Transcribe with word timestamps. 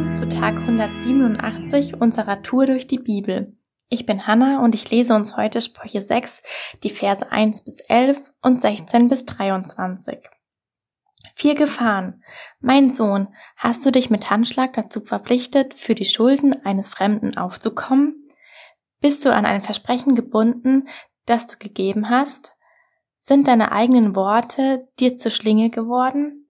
Willkommen 0.00 0.14
zu 0.14 0.28
Tag 0.30 0.56
187 0.56 2.00
unserer 2.00 2.42
Tour 2.42 2.64
durch 2.64 2.86
die 2.86 2.98
Bibel. 2.98 3.54
Ich 3.90 4.06
bin 4.06 4.26
Hanna 4.26 4.64
und 4.64 4.74
ich 4.74 4.90
lese 4.90 5.14
uns 5.14 5.36
heute 5.36 5.60
Sprüche 5.60 6.00
6, 6.00 6.42
die 6.82 6.88
Verse 6.88 7.30
1 7.30 7.64
bis 7.64 7.80
11 7.82 8.32
und 8.40 8.62
16 8.62 9.10
bis 9.10 9.26
23. 9.26 10.18
Vier 11.34 11.54
Gefahren. 11.54 12.24
Mein 12.60 12.90
Sohn, 12.90 13.28
hast 13.58 13.84
du 13.84 13.92
dich 13.92 14.08
mit 14.08 14.30
Handschlag 14.30 14.72
dazu 14.72 15.02
verpflichtet, 15.02 15.74
für 15.74 15.94
die 15.94 16.06
Schulden 16.06 16.64
eines 16.64 16.88
Fremden 16.88 17.36
aufzukommen? 17.36 18.30
Bist 19.02 19.22
du 19.26 19.34
an 19.34 19.44
ein 19.44 19.60
Versprechen 19.60 20.14
gebunden, 20.14 20.88
das 21.26 21.46
du 21.46 21.58
gegeben 21.58 22.08
hast? 22.08 22.54
Sind 23.20 23.46
deine 23.48 23.70
eigenen 23.70 24.16
Worte 24.16 24.88
dir 24.98 25.14
zur 25.14 25.30
Schlinge 25.30 25.68
geworden? 25.68 26.48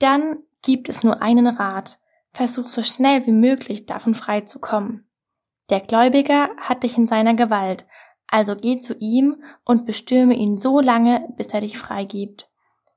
Dann 0.00 0.36
gibt 0.60 0.90
es 0.90 1.02
nur 1.02 1.22
einen 1.22 1.46
Rat. 1.46 1.98
Versuch 2.34 2.68
so 2.68 2.82
schnell 2.82 3.26
wie 3.26 3.32
möglich 3.32 3.86
davon 3.86 4.14
frei 4.14 4.42
zu 4.42 4.58
kommen. 4.58 5.08
Der 5.70 5.80
Gläubiger 5.80 6.50
hat 6.58 6.82
dich 6.82 6.98
in 6.98 7.06
seiner 7.06 7.34
Gewalt, 7.34 7.86
also 8.26 8.56
geh 8.56 8.80
zu 8.80 8.94
ihm 8.98 9.42
und 9.64 9.86
bestürme 9.86 10.34
ihn 10.34 10.60
so 10.60 10.80
lange, 10.80 11.28
bis 11.36 11.46
er 11.48 11.60
dich 11.60 11.78
freigibt. 11.78 12.50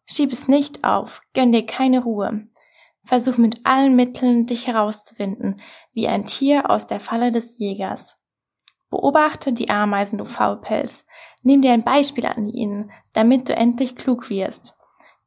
Schieb 0.06 0.32
es 0.32 0.48
nicht 0.48 0.84
auf, 0.84 1.22
gönn 1.34 1.52
dir 1.52 1.66
keine 1.66 2.04
Ruhe. 2.04 2.48
Versuch 3.04 3.38
mit 3.38 3.66
allen 3.66 3.96
Mitteln, 3.96 4.48
dich 4.48 4.68
herauszufinden, 4.68 5.62
wie 5.94 6.08
ein 6.08 6.26
Tier 6.26 6.70
aus 6.70 6.88
der 6.88 7.00
Falle 7.00 7.32
des 7.32 7.60
Jägers. 7.60 8.18
Beobachte 8.90 9.54
die 9.54 9.70
Ameisen, 9.70 10.18
du 10.18 10.26
Faulpelz. 10.26 11.06
Nimm 11.44 11.62
dir 11.62 11.74
ein 11.74 11.84
Beispiel 11.84 12.26
an 12.26 12.48
ihnen, 12.48 12.92
damit 13.14 13.48
du 13.48 13.56
endlich 13.56 13.96
klug 13.96 14.30
wirst. 14.30 14.76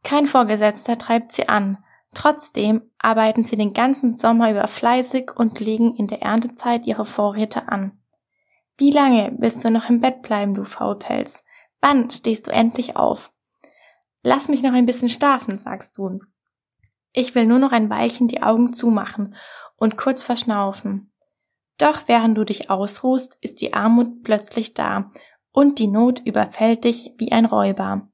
Kein 0.03 0.27
Vorgesetzter 0.27 0.99
treibt 0.99 1.33
sie 1.33 1.49
an, 1.49 1.79
Trotzdem 2.13 2.83
arbeiten 2.99 3.45
sie 3.45 3.57
den 3.57 3.73
ganzen 3.73 4.17
Sommer 4.17 4.51
über 4.51 4.67
fleißig 4.67 5.33
und 5.37 5.61
legen 5.61 5.95
in 5.95 6.09
der 6.09 6.23
Erntezeit 6.23 6.87
ihre 6.87 7.05
Vorräte 7.05 7.69
an. 7.69 7.99
Wie 8.77 8.91
lange 8.91 9.35
willst 9.39 9.65
du 9.65 9.71
noch 9.71 9.89
im 9.89 10.01
Bett 10.01 10.23
bleiben, 10.23 10.55
du 10.55 10.65
Faulpelz? 10.65 11.45
Wann 11.81 12.11
stehst 12.11 12.47
du 12.47 12.51
endlich 12.51 12.97
auf? 12.97 13.33
Lass 14.23 14.49
mich 14.49 14.63
noch 14.63 14.73
ein 14.73 14.87
bisschen 14.87 15.09
schlafen, 15.09 15.57
sagst 15.57 15.97
du. 15.99 16.21
Ich 17.13 17.35
will 17.35 17.47
nur 17.47 17.59
noch 17.59 17.73
ein 17.73 17.91
Weilchen 17.91 18.29
die 18.29 18.43
Augen 18.43 18.73
zumachen 18.73 19.35
und 19.77 19.97
kurz 19.97 20.23
verschnaufen. 20.23 21.13
Doch 21.79 22.07
während 22.07 22.37
du 22.37 22.45
dich 22.45 22.71
ausruhst, 22.71 23.39
ist 23.41 23.61
die 23.61 23.73
Armut 23.73 24.23
plötzlich 24.23 24.75
da 24.75 25.11
und 25.53 25.79
die 25.79 25.87
Not 25.87 26.21
überfällt 26.21 26.85
dich 26.85 27.13
wie 27.19 27.33
ein 27.33 27.47
Räuber. 27.47 28.09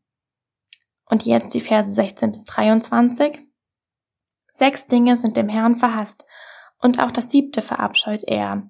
Und 1.04 1.24
jetzt 1.24 1.54
die 1.54 1.60
Verse 1.60 1.90
16 1.90 2.32
bis 2.32 2.44
23. 2.44 3.45
Sechs 4.56 4.86
Dinge 4.86 5.18
sind 5.18 5.36
dem 5.36 5.50
Herrn 5.50 5.76
verhasst, 5.76 6.24
und 6.78 6.98
auch 6.98 7.10
das 7.10 7.30
siebte 7.30 7.60
verabscheut 7.60 8.22
er. 8.26 8.62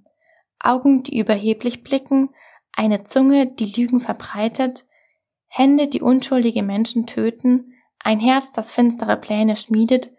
Augen, 0.58 1.04
die 1.04 1.16
überheblich 1.16 1.84
blicken, 1.84 2.30
eine 2.72 3.04
Zunge, 3.04 3.46
die 3.46 3.66
Lügen 3.66 4.00
verbreitet, 4.00 4.84
Hände, 5.46 5.86
die 5.86 6.02
unschuldige 6.02 6.64
Menschen 6.64 7.06
töten, 7.06 7.72
ein 8.00 8.18
Herz, 8.18 8.50
das 8.50 8.72
finstere 8.72 9.16
Pläne 9.16 9.54
schmiedet, 9.54 10.10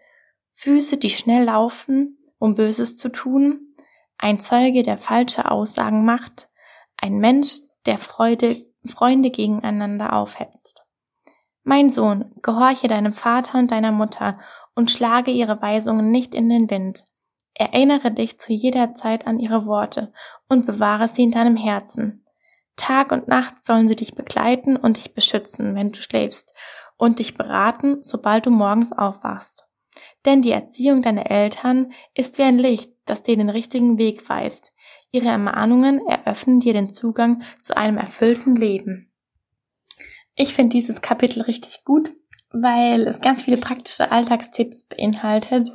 Füße, 0.52 0.96
die 0.96 1.10
schnell 1.10 1.44
laufen, 1.44 2.16
um 2.38 2.54
Böses 2.54 2.96
zu 2.96 3.10
tun, 3.10 3.76
ein 4.16 4.40
Zeuge, 4.40 4.82
der 4.82 4.96
falsche 4.96 5.50
Aussagen 5.50 6.02
macht, 6.02 6.48
ein 6.96 7.18
Mensch, 7.18 7.58
der 7.84 7.98
Freude, 7.98 8.56
Freunde 8.86 9.30
gegeneinander 9.30 10.14
aufhetzt. 10.14 10.82
Mein 11.62 11.90
Sohn, 11.90 12.32
gehorche 12.40 12.88
deinem 12.88 13.12
Vater 13.12 13.58
und 13.58 13.70
deiner 13.70 13.92
Mutter 13.92 14.38
und 14.78 14.92
schlage 14.92 15.32
ihre 15.32 15.60
Weisungen 15.60 16.12
nicht 16.12 16.36
in 16.36 16.48
den 16.48 16.70
Wind. 16.70 17.04
Erinnere 17.52 18.12
dich 18.12 18.38
zu 18.38 18.52
jeder 18.52 18.94
Zeit 18.94 19.26
an 19.26 19.40
ihre 19.40 19.66
Worte 19.66 20.12
und 20.48 20.66
bewahre 20.66 21.08
sie 21.08 21.24
in 21.24 21.32
deinem 21.32 21.56
Herzen. 21.56 22.24
Tag 22.76 23.10
und 23.10 23.26
Nacht 23.26 23.64
sollen 23.64 23.88
sie 23.88 23.96
dich 23.96 24.14
begleiten 24.14 24.76
und 24.76 24.96
dich 24.96 25.14
beschützen, 25.14 25.74
wenn 25.74 25.90
du 25.90 26.00
schläfst, 26.00 26.54
und 26.96 27.18
dich 27.18 27.36
beraten, 27.36 28.04
sobald 28.04 28.46
du 28.46 28.50
morgens 28.50 28.92
aufwachst. 28.92 29.64
Denn 30.24 30.42
die 30.42 30.52
Erziehung 30.52 31.02
deiner 31.02 31.28
Eltern 31.28 31.92
ist 32.14 32.38
wie 32.38 32.44
ein 32.44 32.58
Licht, 32.58 32.92
das 33.04 33.24
dir 33.24 33.36
den 33.36 33.50
richtigen 33.50 33.98
Weg 33.98 34.28
weist. 34.28 34.72
Ihre 35.10 35.26
Ermahnungen 35.26 36.06
eröffnen 36.06 36.60
dir 36.60 36.72
den 36.72 36.92
Zugang 36.92 37.42
zu 37.62 37.76
einem 37.76 37.98
erfüllten 37.98 38.54
Leben. 38.54 39.12
Ich 40.36 40.54
finde 40.54 40.70
dieses 40.70 41.02
Kapitel 41.02 41.42
richtig 41.42 41.82
gut, 41.84 42.12
weil 42.50 43.06
es 43.06 43.20
ganz 43.20 43.42
viele 43.42 43.56
praktische 43.56 44.10
Alltagstipps 44.10 44.84
beinhaltet. 44.84 45.70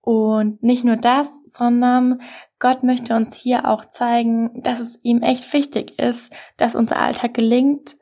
Und 0.00 0.62
nicht 0.62 0.84
nur 0.84 0.96
das, 0.96 1.28
sondern 1.46 2.20
Gott 2.58 2.82
möchte 2.82 3.14
uns 3.14 3.36
hier 3.36 3.68
auch 3.68 3.84
zeigen, 3.84 4.62
dass 4.62 4.80
es 4.80 4.98
ihm 5.02 5.22
echt 5.22 5.52
wichtig 5.52 5.98
ist, 5.98 6.32
dass 6.56 6.74
unser 6.74 7.00
Alltag 7.00 7.34
gelingt 7.34 7.96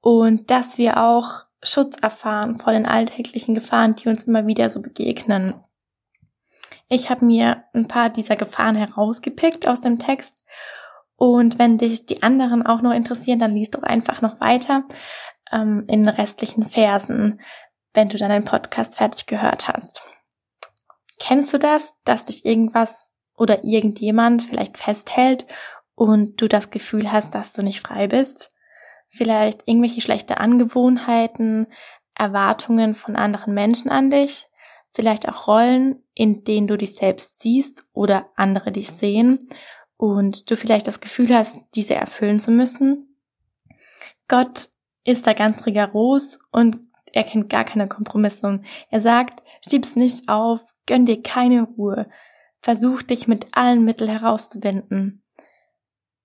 und 0.00 0.50
dass 0.50 0.78
wir 0.78 1.02
auch 1.02 1.44
Schutz 1.62 1.96
erfahren 1.98 2.58
vor 2.58 2.72
den 2.72 2.86
alltäglichen 2.86 3.54
Gefahren, 3.54 3.94
die 3.94 4.08
uns 4.08 4.24
immer 4.24 4.46
wieder 4.46 4.68
so 4.70 4.80
begegnen. 4.80 5.54
Ich 6.88 7.08
habe 7.08 7.24
mir 7.24 7.64
ein 7.72 7.86
paar 7.86 8.10
dieser 8.10 8.36
Gefahren 8.36 8.76
herausgepickt 8.76 9.66
aus 9.68 9.80
dem 9.80 9.98
Text 9.98 10.44
und 11.16 11.58
wenn 11.58 11.78
dich 11.78 12.06
die 12.06 12.22
anderen 12.22 12.66
auch 12.66 12.82
noch 12.82 12.92
interessieren, 12.92 13.38
dann 13.38 13.54
liest 13.54 13.74
doch 13.74 13.82
einfach 13.84 14.22
noch 14.22 14.40
weiter 14.40 14.84
ähm, 15.52 15.84
in 15.88 16.08
restlichen 16.08 16.64
Versen, 16.64 17.40
wenn 17.94 18.08
du 18.08 18.16
dann 18.16 18.30
den 18.30 18.44
Podcast 18.44 18.96
fertig 18.96 19.26
gehört 19.26 19.68
hast. 19.68 20.02
Kennst 21.18 21.52
du 21.52 21.58
das, 21.58 21.94
dass 22.04 22.24
dich 22.24 22.44
irgendwas 22.44 23.14
oder 23.36 23.64
irgendjemand 23.64 24.42
vielleicht 24.42 24.78
festhält 24.78 25.46
und 25.94 26.40
du 26.40 26.48
das 26.48 26.70
Gefühl 26.70 27.12
hast, 27.12 27.34
dass 27.34 27.52
du 27.52 27.62
nicht 27.62 27.80
frei 27.80 28.08
bist? 28.08 28.50
Vielleicht 29.08 29.68
irgendwelche 29.68 30.00
schlechte 30.00 30.38
Angewohnheiten, 30.38 31.66
Erwartungen 32.14 32.94
von 32.94 33.14
anderen 33.14 33.54
Menschen 33.54 33.90
an 33.90 34.10
dich, 34.10 34.48
vielleicht 34.94 35.28
auch 35.28 35.46
Rollen, 35.46 36.02
in 36.14 36.44
denen 36.44 36.66
du 36.66 36.76
dich 36.76 36.96
selbst 36.96 37.40
siehst 37.40 37.84
oder 37.92 38.30
andere 38.36 38.72
dich 38.72 38.90
sehen 38.90 39.48
und 39.96 40.50
du 40.50 40.56
vielleicht 40.56 40.86
das 40.86 41.00
Gefühl 41.00 41.34
hast, 41.34 41.58
diese 41.74 41.94
erfüllen 41.94 42.40
zu 42.40 42.50
müssen. 42.50 43.16
Gott 44.28 44.70
ist 45.04 45.26
da 45.26 45.32
ganz 45.32 45.66
rigoros 45.66 46.38
und 46.50 46.78
er 47.12 47.24
kennt 47.24 47.50
gar 47.50 47.64
keine 47.64 47.88
Kompromisse. 47.88 48.60
Er 48.90 49.00
sagt, 49.00 49.42
schieb's 49.68 49.96
nicht 49.96 50.28
auf, 50.28 50.60
gönn 50.86 51.06
dir 51.06 51.22
keine 51.22 51.62
Ruhe, 51.62 52.08
versuch 52.60 53.02
dich 53.02 53.28
mit 53.28 53.48
allen 53.52 53.84
Mitteln 53.84 54.10
herauszuwinden. 54.10 55.22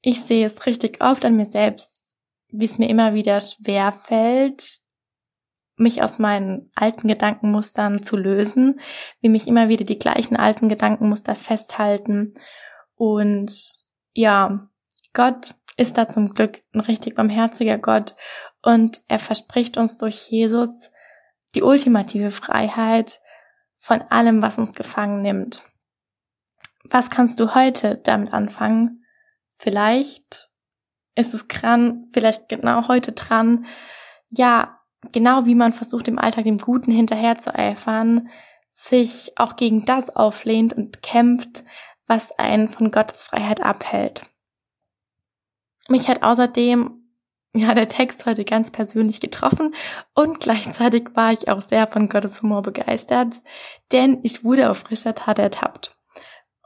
Ich 0.02 0.22
sehe 0.22 0.46
es 0.46 0.66
richtig 0.66 1.02
oft 1.02 1.26
an 1.26 1.36
mir 1.36 1.46
selbst, 1.46 2.16
wie 2.50 2.66
es 2.66 2.78
mir 2.78 2.90
immer 2.90 3.14
wieder 3.14 3.42
schwer 3.42 3.92
fällt, 3.92 4.80
mich 5.76 6.02
aus 6.02 6.18
meinen 6.18 6.72
alten 6.76 7.08
Gedankenmustern 7.08 8.02
zu 8.02 8.18
lösen, 8.18 8.80
wie 9.22 9.30
mich 9.30 9.48
immer 9.48 9.70
wieder 9.70 9.86
die 9.86 10.00
gleichen 10.00 10.36
alten 10.36 10.70
Gedankenmuster 10.70 11.36
festhalten. 11.36 12.36
Und 12.96 13.54
ja, 14.14 14.70
Gott 15.14 15.56
ist 15.78 15.98
da 15.98 16.10
zum 16.10 16.34
Glück 16.34 16.64
ein 16.74 16.80
richtig 16.80 17.16
barmherziger 17.16 17.78
Gott 17.78 18.16
und 18.62 19.02
er 19.08 19.20
verspricht 19.20 19.78
uns 19.78 19.98
durch 19.98 20.30
Jesus 20.30 20.92
die 21.56 21.64
ultimative 21.64 22.32
Freiheit 22.32 23.22
von 23.78 24.02
allem, 24.02 24.42
was 24.42 24.58
uns 24.58 24.74
gefangen 24.74 25.22
nimmt. 25.22 25.62
Was 26.84 27.10
kannst 27.10 27.40
du 27.40 27.54
heute 27.56 27.98
damit 27.98 28.34
anfangen? 28.34 29.06
Vielleicht 29.52 30.50
ist 31.16 31.34
es 31.34 31.48
dran, 31.48 32.08
vielleicht 32.14 32.50
genau 32.50 32.88
heute 32.88 33.12
dran, 33.12 33.66
ja, 34.30 34.80
genau 35.12 35.46
wie 35.46 35.56
man 35.56 35.74
versucht, 35.74 36.08
im 36.08 36.20
Alltag 36.20 36.44
dem 36.44 36.58
Guten 36.58 36.92
hinterher 36.92 37.38
zu 37.38 37.54
eifern, 37.56 38.30
sich 38.72 39.32
auch 39.38 39.56
gegen 39.56 39.86
das 39.86 40.16
auflehnt 40.16 40.74
und 40.74 41.02
kämpft, 41.02 41.64
was 42.06 42.38
einen 42.38 42.70
von 42.70 42.92
Gottes 42.92 43.24
Freiheit 43.24 43.62
abhält. 43.62 44.28
Mich 45.90 46.08
hat 46.08 46.24
außerdem 46.24 47.07
ja, 47.54 47.74
der 47.74 47.88
Text 47.88 48.26
heute 48.26 48.46
ganz 48.46 48.72
persönlich 48.72 49.20
getroffen 49.20 49.74
und 50.14 50.40
gleichzeitig 50.40 51.10
war 51.16 51.34
ich 51.34 51.50
auch 51.50 51.62
sehr 51.62 51.88
von 51.88 52.10
Gottes 52.10 52.42
Humor 52.42 52.62
begeistert, 52.62 53.42
denn 53.92 54.20
ich 54.24 54.44
wurde 54.44 54.70
auf 54.70 54.80
frischer 54.80 55.16
Tat 55.16 55.40
ertappt. 55.40 55.96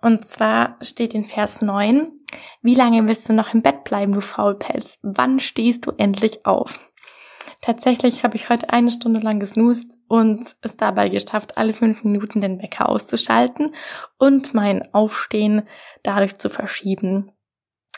Und 0.02 0.28
zwar 0.28 0.78
steht 0.82 1.14
in 1.14 1.26
Vers 1.26 1.62
9, 1.62 2.12
wie 2.62 2.74
lange 2.74 3.06
willst 3.08 3.30
du 3.30 3.34
noch 3.34 3.54
im 3.54 3.62
Bett 3.62 3.84
bleiben, 3.84 4.14
du 4.14 4.22
Faulpelz? 4.22 4.98
Wann 5.02 5.40
stehst 5.40 5.86
du 5.86 5.92
endlich 5.92 6.46
auf? 6.46 6.80
Tatsächlich 7.62 8.24
habe 8.24 8.36
ich 8.36 8.50
heute 8.50 8.74
eine 8.74 8.90
Stunde 8.90 9.22
lang 9.22 9.40
gesnoost 9.40 10.00
und 10.08 10.56
es 10.62 10.78
dabei 10.78 11.10
geschafft, 11.10 11.58
alle 11.58 11.74
fünf 11.74 12.04
Minuten 12.04 12.42
den 12.42 12.60
Wecker 12.60 12.90
auszuschalten 12.90 13.76
und 14.18 14.56
mein 14.56 14.92
Aufstehen 14.94 15.68
dadurch 16.02 16.40
zu 16.40 16.50
verschieben. 16.50 17.32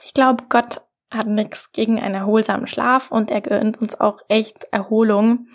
Ich 0.03 0.13
glaube, 0.13 0.45
Gott 0.49 0.81
hat 1.13 1.27
nichts 1.27 1.71
gegen 1.71 1.99
einen 1.99 2.15
erholsamen 2.15 2.67
Schlaf 2.67 3.11
und 3.11 3.31
er 3.31 3.41
gönnt 3.41 3.81
uns 3.81 3.99
auch 3.99 4.19
echt 4.27 4.65
Erholung. 4.71 5.47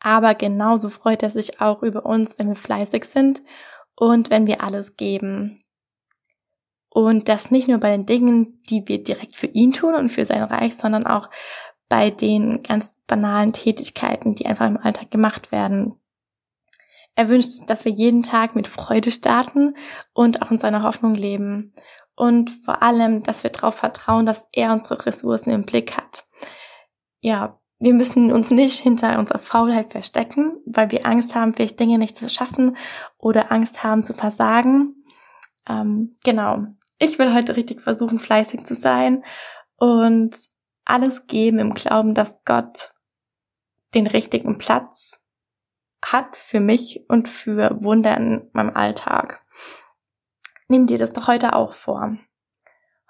Aber 0.00 0.34
genauso 0.34 0.90
freut 0.90 1.22
er 1.22 1.30
sich 1.30 1.60
auch 1.60 1.82
über 1.82 2.06
uns, 2.06 2.38
wenn 2.38 2.48
wir 2.48 2.56
fleißig 2.56 3.04
sind 3.04 3.42
und 3.96 4.30
wenn 4.30 4.46
wir 4.46 4.62
alles 4.62 4.96
geben. 4.96 5.62
Und 6.90 7.28
das 7.28 7.50
nicht 7.50 7.68
nur 7.68 7.78
bei 7.78 7.90
den 7.90 8.06
Dingen, 8.06 8.62
die 8.70 8.86
wir 8.86 9.02
direkt 9.02 9.36
für 9.36 9.46
ihn 9.46 9.72
tun 9.72 9.94
und 9.94 10.08
für 10.08 10.24
sein 10.24 10.42
Reich, 10.42 10.76
sondern 10.76 11.06
auch 11.06 11.30
bei 11.88 12.10
den 12.10 12.62
ganz 12.62 13.00
banalen 13.06 13.52
Tätigkeiten, 13.52 14.34
die 14.34 14.46
einfach 14.46 14.66
im 14.66 14.78
Alltag 14.78 15.10
gemacht 15.10 15.52
werden. 15.52 15.94
Er 17.14 17.28
wünscht, 17.28 17.62
dass 17.66 17.84
wir 17.84 17.92
jeden 17.92 18.22
Tag 18.22 18.54
mit 18.54 18.68
Freude 18.68 19.10
starten 19.10 19.74
und 20.12 20.42
auch 20.42 20.50
in 20.50 20.58
seiner 20.58 20.84
Hoffnung 20.84 21.14
leben. 21.14 21.74
Und 22.18 22.50
vor 22.50 22.82
allem, 22.82 23.22
dass 23.22 23.44
wir 23.44 23.50
darauf 23.50 23.76
vertrauen, 23.76 24.26
dass 24.26 24.48
er 24.50 24.72
unsere 24.72 25.06
Ressourcen 25.06 25.50
im 25.50 25.64
Blick 25.64 25.96
hat. 25.96 26.26
Ja, 27.20 27.60
wir 27.78 27.94
müssen 27.94 28.32
uns 28.32 28.50
nicht 28.50 28.80
hinter 28.80 29.20
unserer 29.20 29.38
Faulheit 29.38 29.92
verstecken, 29.92 30.60
weil 30.66 30.90
wir 30.90 31.06
Angst 31.06 31.36
haben, 31.36 31.54
vielleicht 31.54 31.78
Dinge 31.78 31.96
nicht 31.96 32.16
zu 32.16 32.28
schaffen 32.28 32.76
oder 33.18 33.52
Angst 33.52 33.84
haben 33.84 34.02
zu 34.02 34.14
versagen. 34.14 35.04
Ähm, 35.68 36.16
genau. 36.24 36.66
Ich 36.98 37.20
will 37.20 37.32
heute 37.32 37.54
richtig 37.54 37.82
versuchen, 37.82 38.18
fleißig 38.18 38.64
zu 38.64 38.74
sein 38.74 39.22
und 39.76 40.36
alles 40.84 41.28
geben 41.28 41.60
im 41.60 41.74
Glauben, 41.74 42.14
dass 42.14 42.42
Gott 42.44 42.94
den 43.94 44.08
richtigen 44.08 44.58
Platz 44.58 45.22
hat 46.04 46.36
für 46.36 46.58
mich 46.58 47.04
und 47.08 47.28
für 47.28 47.84
Wunder 47.84 48.16
in 48.16 48.50
meinem 48.52 48.74
Alltag. 48.74 49.44
Nimm 50.70 50.86
dir 50.86 50.98
das 50.98 51.14
doch 51.14 51.28
heute 51.28 51.56
auch 51.56 51.72
vor. 51.72 52.18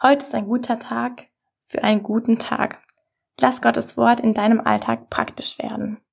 Heute 0.00 0.22
ist 0.22 0.34
ein 0.34 0.46
guter 0.46 0.78
Tag 0.78 1.26
für 1.62 1.82
einen 1.82 2.04
guten 2.04 2.38
Tag. 2.38 2.80
Lass 3.40 3.60
Gottes 3.60 3.96
Wort 3.96 4.20
in 4.20 4.32
deinem 4.32 4.60
Alltag 4.60 5.10
praktisch 5.10 5.58
werden. 5.58 6.00